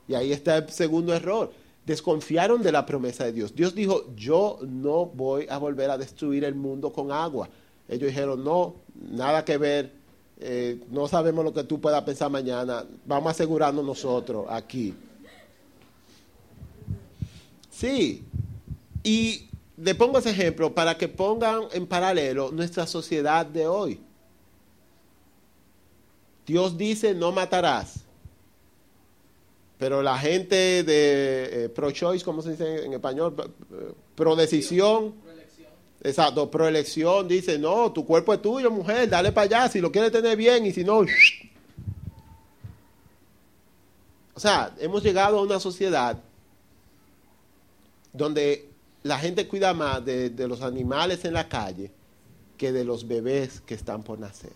[0.08, 1.52] Y ahí está el segundo error.
[1.86, 3.54] Desconfiaron de la promesa de Dios.
[3.54, 7.48] Dios dijo, yo no voy a volver a destruir el mundo con agua.
[7.88, 8.74] Ellos dijeron, no,
[9.12, 9.92] nada que ver,
[10.40, 14.94] eh, no sabemos lo que tú puedas pensar mañana, vamos a asegurarnos nosotros aquí.
[17.70, 18.24] Sí,
[19.04, 24.00] y le pongo ese ejemplo para que pongan en paralelo nuestra sociedad de hoy.
[26.46, 28.00] Dios dice no matarás,
[29.78, 33.34] pero la gente de eh, pro-choice, ¿cómo se dice en español?
[33.38, 35.26] Eh, pro-decisión.
[36.02, 40.12] Exacto, pro-elección dice, no, tu cuerpo es tuyo, mujer, dale para allá, si lo quieres
[40.12, 41.04] tener bien y si no...
[44.34, 46.22] O sea, hemos llegado a una sociedad
[48.12, 48.68] donde
[49.06, 51.90] la gente cuida más de, los animales en la calle
[52.56, 54.52] que de los bebés que están por nacer.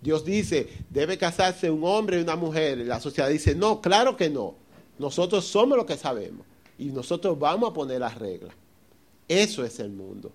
[0.00, 2.78] Dios dice, debe casarse un hombre y una mujer.
[2.78, 4.54] La sociedad dice, no, claro que no.
[4.98, 6.46] Nosotros somos lo que sabemos.
[6.78, 8.54] Y nosotros vamos a poner las reglas.
[9.26, 10.30] Eso es el mundo.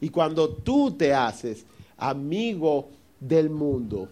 [0.00, 1.64] Y cuando tú te haces
[1.96, 2.88] amigo
[3.20, 4.08] del mundo,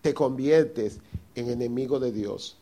[0.00, 0.98] te conviertes
[1.34, 2.56] en enemigo de Dios.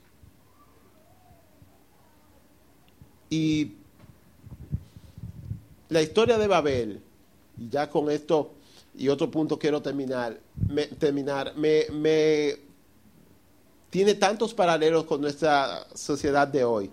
[3.30, 3.72] Y
[5.88, 7.00] la historia de Babel,
[7.56, 8.50] y ya con esto
[8.96, 10.38] y otro punto quiero terminar,
[10.68, 12.56] me, terminar, me,
[13.88, 16.90] tiene tantos paralelos con nuestra sociedad de hoy.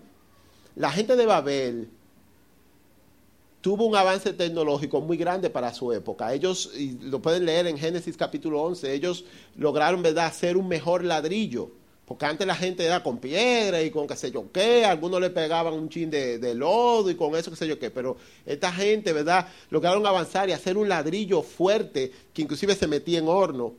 [0.76, 1.88] La gente de Babel
[3.60, 6.32] tuvo un avance tecnológico muy grande para su época.
[6.32, 9.24] Ellos, y lo pueden leer en Génesis capítulo 11, ellos
[9.56, 11.70] lograron, ¿verdad?, hacer un mejor ladrillo.
[12.08, 15.28] Porque antes la gente era con piedra y con qué sé yo qué, algunos le
[15.28, 19.12] pegaban un chin de, lodo y con eso qué sé yo qué, pero esta gente,
[19.12, 23.74] ¿verdad?, lograron avanzar y hacer un ladrillo fuerte que inclusive se metía en horno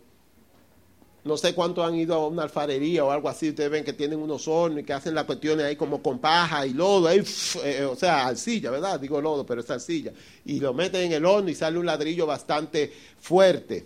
[1.24, 4.20] no sé cuántos han ido a una alfarería o algo así, ustedes ven que tienen
[4.20, 7.22] unos hornos y que hacen las cuestiones ahí como con paja y lodo, ahí,
[7.64, 9.00] eh, o sea, arcilla, ¿verdad?
[9.00, 10.14] Digo lodo, pero es arcilla.
[10.46, 13.86] Y lo meten en el horno y sale un ladrillo bastante fuerte.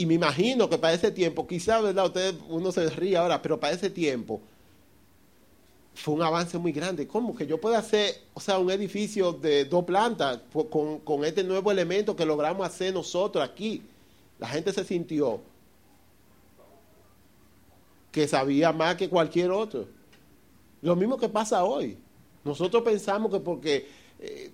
[0.00, 2.06] Y me imagino que para ese tiempo, quizá, ¿verdad?
[2.06, 4.40] Ustedes, uno se ríe ahora, pero para ese tiempo
[5.92, 7.06] fue un avance muy grande.
[7.06, 7.36] ¿Cómo?
[7.36, 10.40] Que yo pueda hacer, o sea, un edificio de dos plantas
[10.70, 13.82] con, con este nuevo elemento que logramos hacer nosotros aquí.
[14.38, 15.42] La gente se sintió
[18.10, 19.86] que sabía más que cualquier otro.
[20.80, 21.98] Lo mismo que pasa hoy.
[22.42, 23.86] Nosotros pensamos que porque
[24.18, 24.50] eh,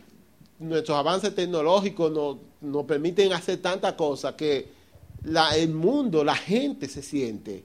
[0.58, 4.74] nuestros avances tecnológicos nos, nos permiten hacer tantas cosas que
[5.26, 7.64] la, el mundo, la gente se siente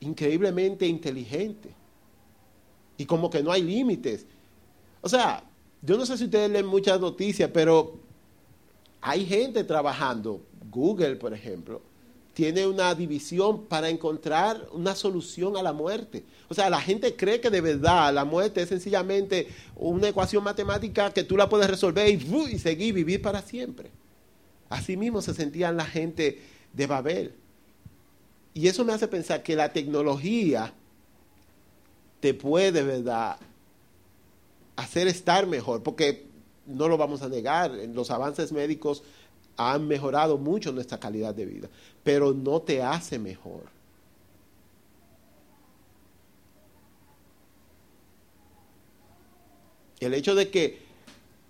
[0.00, 1.70] increíblemente inteligente.
[2.98, 4.26] Y como que no hay límites.
[5.00, 5.42] O sea,
[5.82, 7.98] yo no sé si ustedes leen muchas noticias, pero
[9.00, 11.80] hay gente trabajando, Google, por ejemplo,
[12.34, 16.24] tiene una división para encontrar una solución a la muerte.
[16.48, 21.10] O sea, la gente cree que de verdad la muerte es sencillamente una ecuación matemática
[21.10, 23.90] que tú la puedes resolver y, y seguir vivir para siempre.
[24.68, 26.40] Así mismo se sentían la gente
[26.72, 27.34] de Babel.
[28.52, 30.72] Y eso me hace pensar que la tecnología
[32.20, 33.36] te puede, ¿verdad?,
[34.76, 36.26] hacer estar mejor, porque
[36.66, 39.02] no lo vamos a negar, los avances médicos
[39.56, 41.68] han mejorado mucho nuestra calidad de vida,
[42.02, 43.62] pero no te hace mejor.
[50.00, 50.83] El hecho de que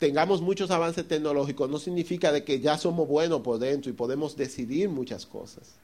[0.05, 4.37] tengamos muchos avances tecnológicos no significa de que ya somos buenos por dentro y podemos
[4.37, 5.77] decidir muchas cosas.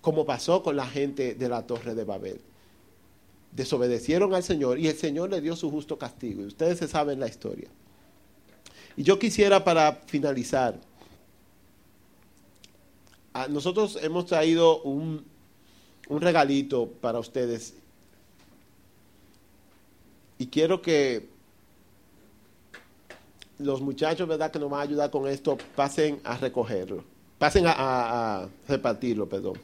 [0.00, 2.40] Como pasó con la gente de la Torre de Babel.
[3.50, 6.42] Desobedecieron al Señor y el Señor le dio su justo castigo.
[6.42, 7.68] Y ustedes se saben la historia.
[8.96, 10.78] Y yo quisiera para finalizar,
[13.50, 15.24] nosotros hemos traído un,
[16.08, 17.74] un regalito para ustedes
[20.38, 21.37] y quiero que
[23.58, 27.04] los muchachos, ¿verdad?, que nos van a ayudar con esto, pasen a recogerlo,
[27.38, 27.74] pasen a,
[28.42, 29.58] a repartirlo, perdón.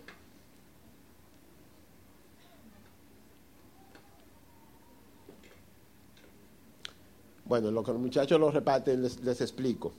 [7.44, 9.92] Bueno, lo que los muchachos lo reparten, les, explico.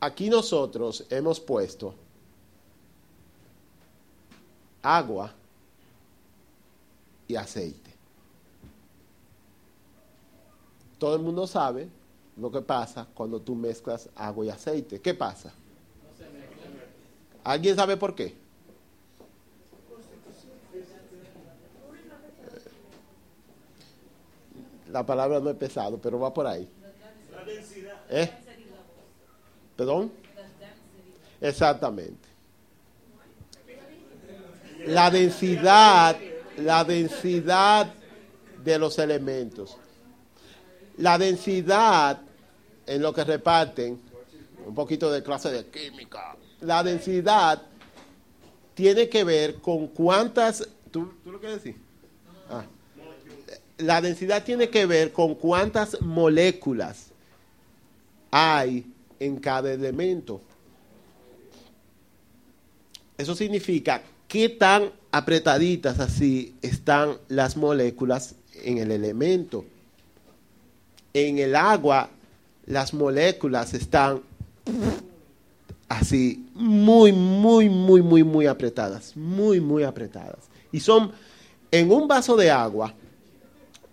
[0.00, 1.94] Aquí nosotros hemos puesto
[4.82, 5.34] agua
[7.28, 7.89] y aceite.
[11.00, 11.88] Todo el mundo sabe
[12.36, 15.00] lo que pasa cuando tú mezclas agua y aceite.
[15.00, 15.52] ¿Qué pasa?
[17.42, 18.36] ¿Alguien sabe por qué?
[24.92, 26.68] la palabra no es pesado, pero va por ahí.
[27.32, 27.96] La densidad.
[28.10, 28.30] ¿Eh?
[29.76, 30.12] ¿Perdón?
[31.40, 32.28] Exactamente.
[34.86, 36.16] La densidad,
[36.58, 37.92] la densidad
[38.64, 39.76] de los elementos.
[41.00, 42.20] La densidad
[42.86, 44.00] en lo que reparten,
[44.64, 47.62] un poquito de clase de química, la densidad
[48.74, 50.66] tiene que ver con cuántas...
[50.90, 51.80] ¿Tú, tú lo quieres decir?
[52.48, 52.64] Ah
[53.80, 57.06] la densidad tiene que ver con cuántas moléculas
[58.30, 58.86] hay
[59.18, 60.40] en cada elemento.
[63.18, 69.64] Eso significa qué tan apretaditas así están las moléculas en el elemento.
[71.12, 72.10] En el agua
[72.66, 74.22] las moléculas están
[75.88, 80.48] así muy, muy, muy, muy, muy apretadas, muy, muy apretadas.
[80.70, 81.12] Y son
[81.70, 82.94] en un vaso de agua,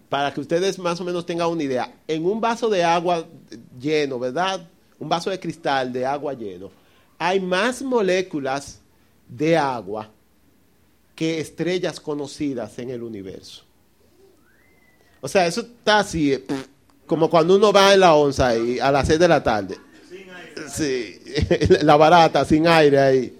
[0.09, 3.25] para que ustedes más o menos tengan una idea, en un vaso de agua
[3.79, 4.67] lleno, ¿verdad?
[4.99, 6.69] Un vaso de cristal de agua lleno,
[7.17, 8.79] hay más moléculas
[9.27, 10.09] de agua
[11.15, 13.63] que estrellas conocidas en el universo.
[15.19, 16.45] O sea, eso está así, eh,
[17.07, 19.77] como cuando uno va en la onza ahí, a las 6 de la tarde.
[20.07, 20.69] Sin aire.
[20.69, 21.19] Sí,
[21.81, 23.39] la barata, sin aire ahí.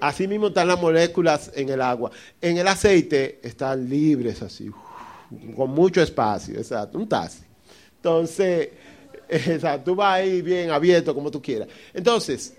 [0.00, 2.10] Así mismo están las moléculas en el agua.
[2.40, 4.70] En el aceite están libres así,
[5.56, 7.44] con mucho espacio, exacto, un taxi.
[7.96, 8.70] Entonces,
[9.28, 11.68] exacto, tú vas ahí bien abierto como tú quieras.
[11.94, 12.54] Entonces,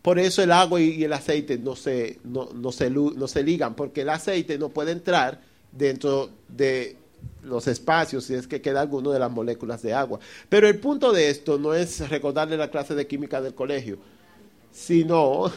[0.00, 3.74] por eso el agua y el aceite no se, no, no, se, no se ligan,
[3.74, 5.40] porque el aceite no puede entrar
[5.72, 6.96] dentro de
[7.42, 10.20] los espacios si es que queda alguno de las moléculas de agua.
[10.48, 13.98] Pero el punto de esto no es recordarle la clase de química del colegio
[14.72, 15.52] sino,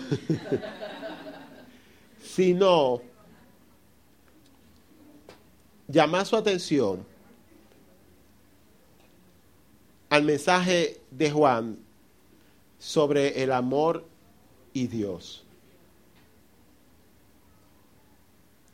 [2.22, 3.02] sino
[5.88, 7.06] llamar su atención
[10.10, 11.80] al mensaje de Juan
[12.78, 14.06] sobre el amor
[14.74, 15.44] y Dios.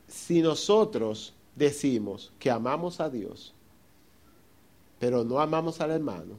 [0.08, 3.54] Si nosotros decimos que amamos a Dios,
[4.98, 6.36] pero no amamos al hermano,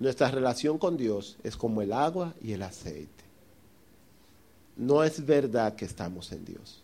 [0.00, 3.24] Nuestra relación con Dios es como el agua y el aceite.
[4.74, 6.82] No es verdad que estamos en Dios.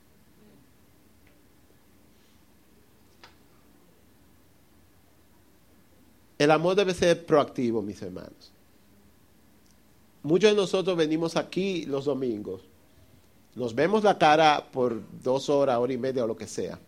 [6.38, 8.52] El amor debe ser proactivo, mis hermanos.
[10.22, 12.60] Muchos de nosotros venimos aquí los domingos,
[13.54, 16.78] nos vemos la cara por dos horas, hora y media o lo que sea,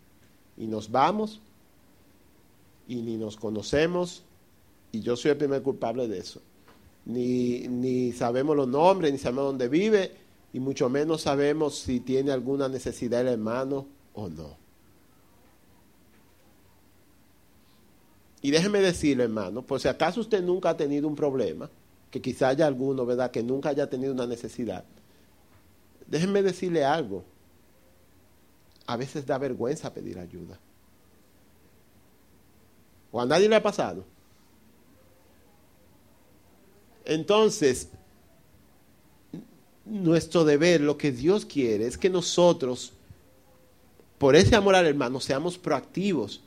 [0.59, 1.41] y nos vamos
[2.87, 4.23] y ni nos conocemos,
[4.91, 6.41] y yo soy el primer culpable de eso.
[7.05, 10.11] Ni, ni sabemos los nombres, ni sabemos dónde vive,
[10.53, 14.57] y mucho menos sabemos si tiene alguna necesidad el hermano o no.
[18.41, 21.69] Y déjeme decirle, hermano, por si acaso usted nunca ha tenido un problema,
[22.09, 24.83] que quizá haya alguno, ¿verdad?, que nunca haya tenido una necesidad.
[26.07, 27.23] Déjeme decirle algo.
[28.89, 30.57] A veces da vergüenza pedir ayuda.
[33.11, 34.03] ¿O a nadie le ha pasado?
[37.05, 37.89] Entonces,
[39.85, 42.93] nuestro deber, lo que Dios quiere, es que nosotros,
[44.17, 46.41] por ese amor al hermano, seamos proactivos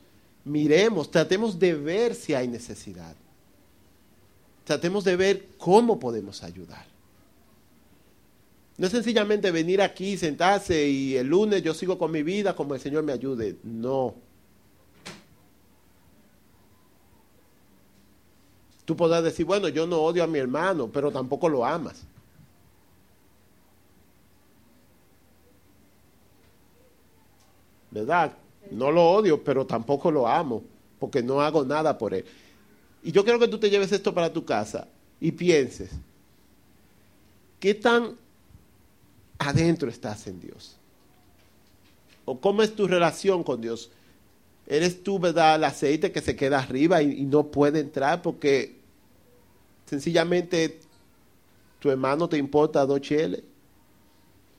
[0.45, 3.15] miremos, tratemos de ver si hay necesidad.
[4.63, 6.85] Tratemos de ver cómo podemos ayudar.
[8.77, 12.73] No es sencillamente venir aquí, sentarse y el lunes yo sigo con mi vida como
[12.73, 13.57] el Señor me ayude.
[13.63, 14.15] No.
[18.85, 22.03] Tú podrás decir, bueno, yo no odio a mi hermano, pero tampoco lo amas.
[27.91, 28.33] ¿Verdad?
[28.71, 30.63] No lo odio, pero tampoco lo amo,
[30.99, 32.25] porque no hago nada por él.
[33.03, 34.87] Y yo quiero que tú te lleves esto para tu casa
[35.19, 35.91] y pienses,
[37.59, 38.17] ¿qué tan
[39.47, 40.77] adentro estás en Dios?
[42.25, 43.89] ¿O cómo es tu relación con Dios?
[44.67, 48.77] ¿Eres tú, verdad, el aceite que se queda arriba y, no puede entrar porque
[49.85, 50.79] sencillamente
[51.79, 53.43] tu hermano te importa dos cheles?